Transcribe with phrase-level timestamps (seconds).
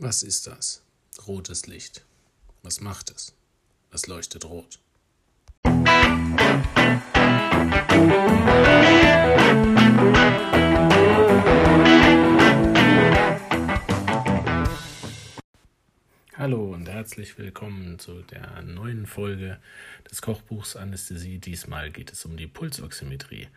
[0.00, 0.84] Was ist das?
[1.26, 2.04] Rotes Licht.
[2.62, 3.34] Was macht es?
[3.90, 4.78] Es leuchtet rot.
[16.36, 19.58] Hallo und herzlich willkommen zu der neuen Folge
[20.08, 21.38] des Kochbuchs Anästhesie.
[21.38, 23.48] Diesmal geht es um die Pulsoximetrie.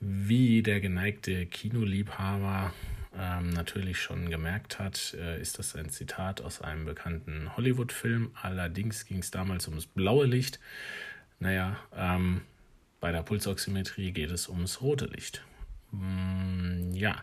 [0.00, 2.72] Wie der geneigte Kinoliebhaber
[3.18, 8.32] ähm, natürlich schon gemerkt hat, äh, ist das ein Zitat aus einem bekannten Hollywood-Film.
[8.40, 10.60] Allerdings ging es damals ums blaue Licht.
[11.38, 12.42] Naja, ähm,
[13.00, 15.44] bei der Pulsoximetrie geht es ums rote Licht.
[15.90, 17.22] Mm, ja,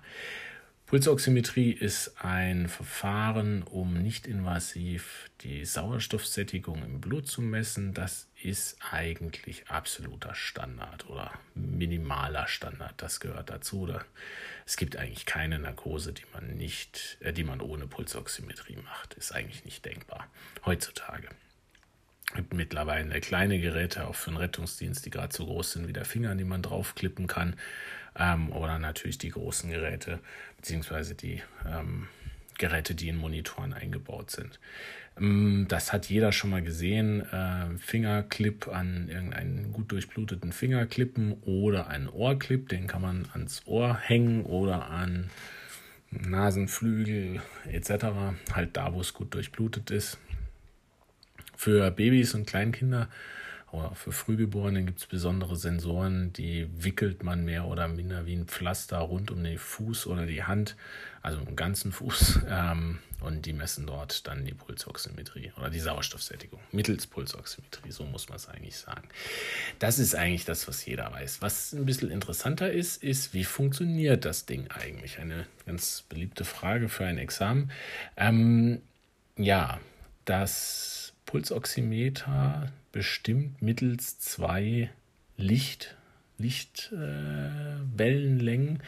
[0.92, 7.94] Pulsoximetrie ist ein Verfahren, um nicht invasiv die Sauerstoffsättigung im Blut zu messen.
[7.94, 11.32] Das ist eigentlich absoluter Standard oder
[11.82, 12.94] minimaler Standard.
[12.98, 13.92] Das gehört dazu.
[14.68, 19.16] Es gibt eigentlich keine Narkose, die man nicht, äh, die man ohne Pulsoximetrie macht.
[19.16, 20.28] Ist eigentlich nicht denkbar
[20.64, 21.28] heutzutage.
[22.36, 26.06] Gibt mittlerweile kleine Geräte auch für den Rettungsdienst, die gerade so groß sind wie der
[26.06, 27.56] Finger, die man draufklippen kann
[28.16, 30.20] ähm, oder natürlich die großen Geräte,
[30.58, 32.08] beziehungsweise die ähm,
[32.58, 34.60] Geräte, die in Monitoren eingebaut sind.
[35.20, 37.22] Ähm, das hat jeder schon mal gesehen.
[37.32, 43.98] Äh, Fingerclip an irgendeinen gut durchbluteten Fingerklippen oder einen Ohrclip, den kann man ans Ohr
[43.98, 45.30] hängen oder an
[46.12, 47.42] Nasenflügel
[47.72, 48.06] etc.
[48.54, 50.18] Halt da, wo es gut durchblutet ist.
[51.56, 53.08] Für Babys und Kleinkinder
[53.94, 58.98] für Frühgeborene gibt es besondere Sensoren, die wickelt man mehr oder minder wie ein Pflaster
[58.98, 60.76] rund um den Fuß oder die Hand,
[61.22, 62.42] also den ganzen Fuß.
[62.52, 68.28] Ähm, und die messen dort dann die Pulsoximetrie oder die Sauerstoffsättigung mittels Pulsoximetrie, so muss
[68.28, 69.08] man es eigentlich sagen.
[69.80, 71.42] Das ist eigentlich das, was jeder weiß.
[71.42, 75.20] Was ein bisschen interessanter ist, ist, wie funktioniert das Ding eigentlich?
[75.20, 77.72] Eine ganz beliebte Frage für ein Examen.
[78.18, 78.82] Ähm,
[79.38, 79.80] ja,
[80.26, 84.90] das Pulsoximeter bestimmt mittels zwei
[85.38, 85.96] Licht,
[86.38, 88.80] Lichtwellenlängen äh,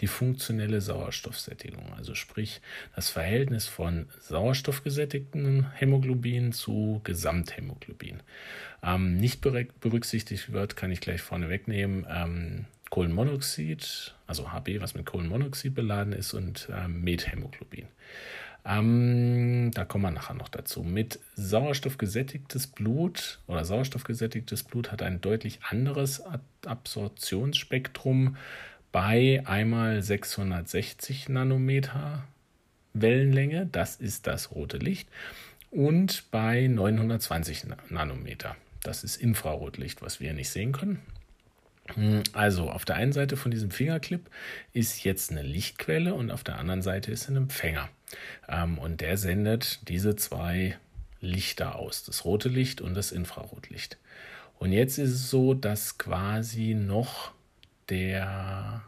[0.00, 1.92] die funktionelle Sauerstoffsättigung.
[1.94, 2.62] Also sprich
[2.96, 8.20] das Verhältnis von sauerstoffgesättigten Hämoglobin zu Gesamthämoglobin.
[8.82, 15.06] Ähm, nicht berücksichtigt wird, kann ich gleich vorne wegnehmen, ähm, Kohlenmonoxid, also HB, was mit
[15.06, 17.86] Kohlenmonoxid beladen ist, und ähm, Methämoglobin.
[18.66, 20.82] Ähm, da kommen wir nachher noch dazu.
[20.82, 26.22] Mit sauerstoffgesättigtes Blut oder sauerstoffgesättigtes Blut hat ein deutlich anderes
[26.66, 28.36] Absorptionsspektrum
[28.92, 32.24] bei einmal 660 Nanometer
[32.92, 35.08] Wellenlänge, das ist das rote Licht,
[35.70, 41.00] und bei 920 Nanometer, das ist Infrarotlicht, was wir nicht sehen können.
[41.94, 44.30] Hm, also auf der einen Seite von diesem Fingerclip
[44.72, 47.88] ist jetzt eine Lichtquelle und auf der anderen Seite ist ein Empfänger.
[48.48, 50.78] Ähm, und der sendet diese zwei
[51.20, 53.98] Lichter aus, das rote Licht und das Infrarotlicht.
[54.58, 57.32] Und jetzt ist es so, dass quasi noch
[57.88, 58.82] der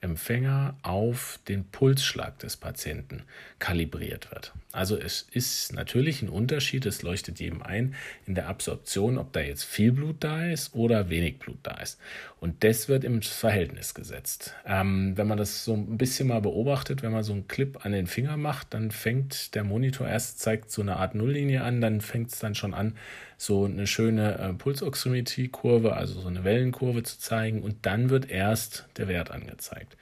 [0.00, 3.22] Empfänger auf den Pulsschlag des Patienten
[3.58, 4.52] kalibriert wird.
[4.74, 7.94] Also es ist natürlich ein Unterschied, es leuchtet jedem ein
[8.26, 12.00] in der Absorption, ob da jetzt viel Blut da ist oder wenig Blut da ist.
[12.40, 14.52] Und das wird im Verhältnis gesetzt.
[14.66, 17.92] Ähm, wenn man das so ein bisschen mal beobachtet, wenn man so einen Clip an
[17.92, 22.00] den Finger macht, dann fängt der Monitor erst, zeigt so eine Art Nulllinie an, dann
[22.00, 22.96] fängt es dann schon an,
[23.38, 28.88] so eine schöne äh, Pulsoximetrie-Kurve, also so eine Wellenkurve zu zeigen und dann wird erst
[28.96, 29.96] der Wert angezeigt.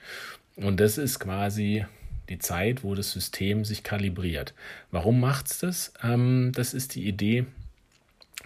[0.55, 1.85] Und das ist quasi
[2.29, 4.53] die Zeit, wo das System sich kalibriert.
[4.91, 5.93] Warum macht es das?
[6.03, 7.45] Ähm, das ist die Idee,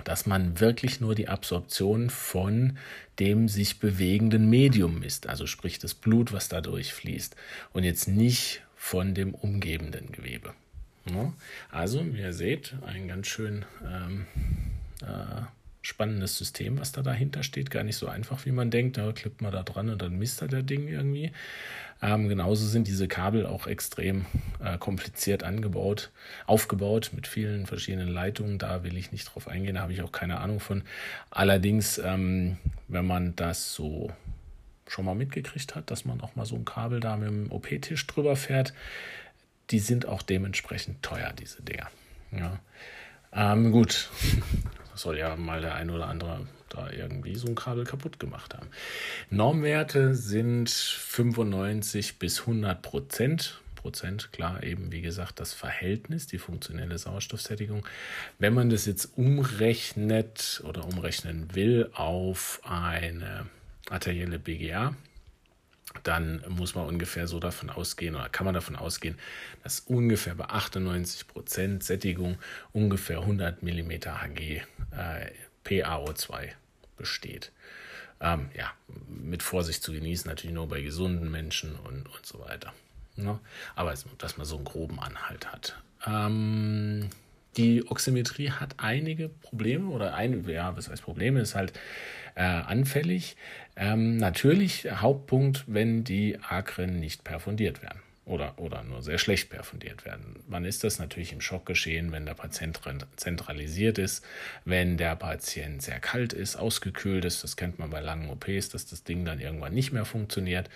[0.04, 2.78] dass man wirklich nur die Absorption von
[3.20, 7.36] dem sich bewegenden Medium misst, also sprich das Blut, was da durchfließt
[7.74, 10.54] und jetzt nicht von dem umgebenden Gewebe.
[11.72, 14.26] Also, wie ihr seht, ein ganz schön ähm,
[15.02, 15.42] äh,
[15.88, 17.72] spannendes System, was da dahinter steht.
[17.72, 18.98] Gar nicht so einfach, wie man denkt.
[18.98, 21.32] Da klippt man da dran und dann misst er der Ding irgendwie.
[22.02, 24.26] Ähm, genauso sind diese Kabel auch extrem
[24.64, 26.12] äh, kompliziert angebaut,
[26.46, 28.60] aufgebaut mit vielen verschiedenen Leitungen.
[28.60, 30.84] Da will ich nicht drauf eingehen, da habe ich auch keine Ahnung von.
[31.32, 32.58] Allerdings, ähm,
[32.88, 34.12] wenn man das so
[34.88, 38.06] schon mal mitgekriegt hat, dass man auch mal so ein Kabel da mit dem OP-Tisch
[38.08, 38.74] drüber fährt,
[39.70, 41.90] die sind auch dementsprechend teuer, diese Dinger.
[42.32, 42.60] Ja.
[43.34, 44.10] Ähm, gut,
[44.98, 48.68] soll ja mal der ein oder andere da irgendwie so ein Kabel kaputt gemacht haben.
[49.30, 53.62] Normwerte sind 95 bis 100 Prozent.
[53.76, 57.86] Prozent, klar, eben wie gesagt, das Verhältnis, die funktionelle Sauerstoffsättigung.
[58.40, 63.46] Wenn man das jetzt umrechnet oder umrechnen will auf eine
[63.90, 64.94] arterielle BGA,
[66.04, 69.18] dann muss man ungefähr so davon ausgehen oder kann man davon ausgehen,
[69.64, 72.38] dass ungefähr bei 98% Sättigung
[72.74, 74.62] ungefähr 100 mm Hg
[74.92, 75.32] äh,
[75.66, 76.50] PaO2
[76.98, 77.52] besteht.
[78.20, 78.72] Ähm, ja,
[79.08, 82.74] mit Vorsicht zu genießen, natürlich nur bei gesunden Menschen und, und so weiter.
[83.16, 83.40] Ne?
[83.76, 85.80] Aber dass man so einen groben Anhalt hat.
[86.06, 87.10] Ähm,
[87.58, 91.74] die Oximetrie hat einige Probleme oder ein, ja, was heißt Probleme, ist halt
[92.36, 93.36] äh, anfällig.
[93.76, 100.06] Ähm, natürlich Hauptpunkt, wenn die Akren nicht perfundiert werden oder, oder nur sehr schlecht perfundiert
[100.06, 100.36] werden.
[100.48, 102.80] Wann ist das natürlich im Schockgeschehen, wenn der Patient
[103.16, 104.26] zentralisiert ist,
[104.66, 108.86] wenn der Patient sehr kalt ist, ausgekühlt ist, das kennt man bei langen OPs, dass
[108.86, 110.70] das Ding dann irgendwann nicht mehr funktioniert.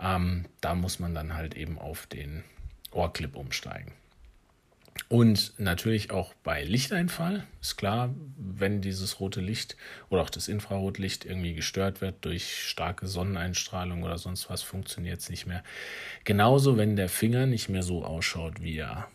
[0.00, 2.44] Ähm, da muss man dann halt eben auf den
[2.92, 3.92] Ohrclip umsteigen.
[5.12, 9.76] Und natürlich auch bei Lichteinfall ist klar, wenn dieses rote Licht
[10.08, 15.28] oder auch das Infrarotlicht irgendwie gestört wird durch starke Sonneneinstrahlung oder sonst was, funktioniert es
[15.28, 15.62] nicht mehr.
[16.24, 19.06] Genauso, wenn der Finger nicht mehr so ausschaut, wie er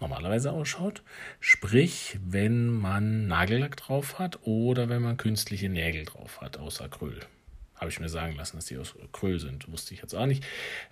[0.00, 1.02] normalerweise ausschaut.
[1.40, 7.18] Sprich, wenn man Nagellack drauf hat oder wenn man künstliche Nägel drauf hat, außer Acryl.
[7.80, 9.72] Habe ich mir sagen lassen, dass die aus Acryl sind.
[9.72, 10.44] Wusste ich jetzt auch nicht.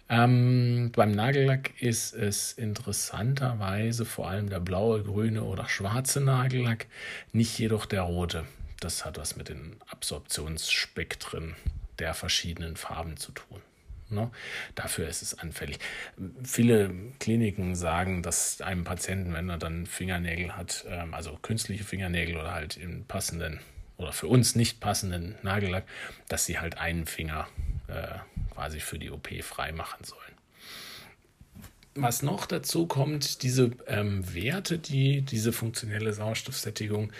[0.08, 6.86] Ähm, beim Nagellack ist es interessanterweise vor allem der blaue, grüne oder schwarze Nagellack,
[7.32, 8.46] nicht jedoch der rote.
[8.80, 11.56] Das hat was mit den Absorptionsspektren
[11.98, 13.60] der verschiedenen Farben zu tun.
[14.08, 14.30] Ne?
[14.74, 15.80] Dafür ist es anfällig.
[16.42, 22.36] Viele Kliniken sagen, dass einem Patienten, wenn er dann Fingernägel hat, ähm, also künstliche Fingernägel
[22.36, 23.60] oder halt im passenden
[23.98, 25.84] oder für uns nicht passenden Nagellack,
[26.28, 27.48] dass sie halt einen Finger
[27.88, 28.18] äh,
[28.54, 30.22] quasi für die OP frei machen sollen.
[32.00, 37.12] Was noch dazu kommt, diese ähm, Werte, die diese funktionelle Sauerstoffsättigung,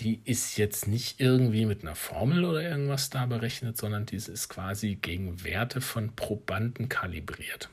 [0.00, 4.50] die ist jetzt nicht irgendwie mit einer Formel oder irgendwas da berechnet, sondern diese ist
[4.50, 7.70] quasi gegen Werte von Probanden kalibriert.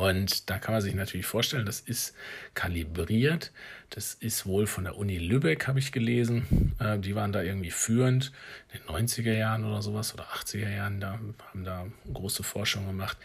[0.00, 2.14] Und da kann man sich natürlich vorstellen, das ist
[2.54, 3.52] kalibriert.
[3.90, 6.74] Das ist wohl von der Uni Lübeck, habe ich gelesen.
[6.78, 8.32] Äh, die waren da irgendwie führend
[8.72, 11.20] in den 90er Jahren oder sowas oder 80er Jahren, da
[11.50, 13.18] haben da große Forschung gemacht.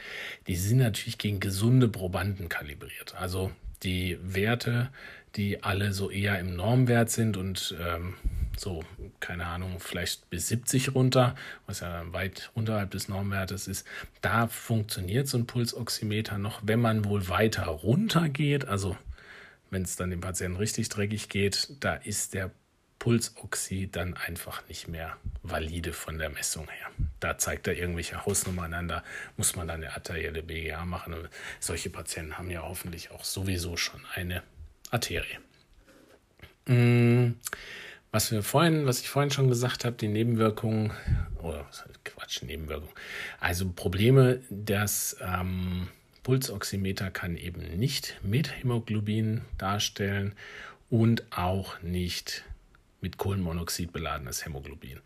[0.48, 3.16] Die sind natürlich gegen gesunde Probanden kalibriert.
[3.16, 4.90] Also die Werte,
[5.38, 8.16] die alle so eher im Normwert sind und ähm,
[8.60, 8.84] so,
[9.20, 11.36] keine Ahnung, vielleicht bis 70 runter,
[11.68, 13.86] was ja weit unterhalb des Normwertes ist.
[14.22, 18.98] Da funktioniert so ein Pulsoximeter noch, wenn man wohl weiter runter geht, also
[19.70, 22.52] wenn es dann dem Patienten richtig dreckig geht, da ist der
[23.00, 26.88] Pulsoxy dann einfach nicht mehr valide von der Messung her.
[27.20, 29.04] Da zeigt er irgendwelche Hausnummern an, da
[29.38, 31.14] muss man dann eine arterielle BGA machen.
[31.14, 31.30] Und
[31.60, 34.42] solche Patienten haben ja hoffentlich auch sowieso schon eine
[34.92, 35.38] Arterie.
[36.68, 37.36] Mmh.
[38.16, 40.94] Was wir vorhin, was ich vorhin schon gesagt habe, die Nebenwirkungen,
[41.44, 41.66] oder
[42.06, 42.94] Quatsch, Nebenwirkungen.
[43.42, 45.90] Also Probleme, das ähm,
[46.24, 50.32] Pulsoximeter kann eben nicht mit Hämoglobin darstellen
[50.90, 52.46] und auch nicht
[53.02, 55.02] mit Kohlenmonoxid beladenes Hämoglobin.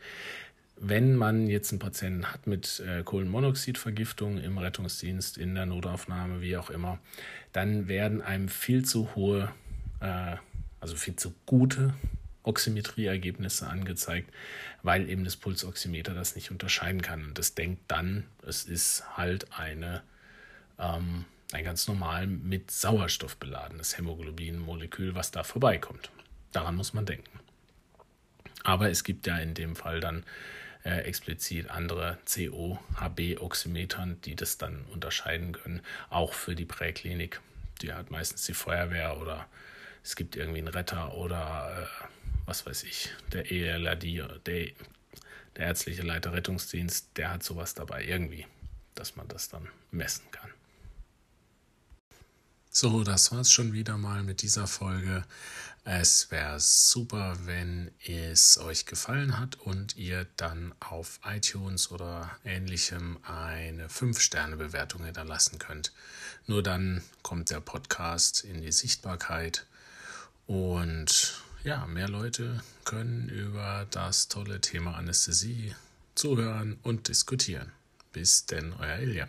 [0.76, 6.58] Wenn man jetzt einen Patienten hat mit äh, Kohlenmonoxidvergiftung im Rettungsdienst, in der Notaufnahme, wie
[6.58, 7.00] auch immer,
[7.54, 9.52] dann werden einem viel zu hohe,
[10.00, 10.36] äh,
[10.80, 11.96] also viel zu gute
[12.50, 14.34] Oximetrieergebnisse angezeigt,
[14.84, 17.24] weil eben das Pulsoximeter das nicht unterscheiden kann.
[17.28, 20.02] Und das denkt dann, es ist halt eine,
[20.80, 26.12] ähm, ein ganz normal mit Sauerstoff beladenes Hämoglobin-Molekül, was da vorbeikommt.
[26.52, 27.40] Daran muss man denken.
[28.64, 30.24] Aber es gibt ja in dem Fall dann
[30.84, 37.42] äh, explizit andere CO-HB-Oximetern, die das dann unterscheiden können, auch für die Präklinik.
[37.82, 39.48] Die hat meistens die Feuerwehr oder
[40.04, 42.06] es gibt irgendwie einen Retter oder äh,
[42.46, 44.74] was weiß ich, der ELRD, der, der
[45.56, 48.46] ärztliche Leiter Rettungsdienst, der hat sowas dabei irgendwie,
[48.96, 50.50] dass man das dann messen kann.
[52.72, 55.26] So, das war es schon wieder mal mit dieser Folge.
[55.86, 63.18] Es wäre super, wenn es euch gefallen hat und ihr dann auf iTunes oder ähnlichem
[63.24, 65.92] eine 5-Sterne-Bewertung hinterlassen könnt.
[66.46, 69.66] Nur dann kommt der Podcast in die Sichtbarkeit
[70.50, 75.76] und ja, mehr Leute können über das tolle Thema Anästhesie
[76.16, 77.72] zuhören und diskutieren.
[78.14, 79.28] Bis denn, euer Ilja.